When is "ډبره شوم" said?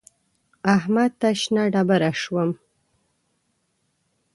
1.73-2.49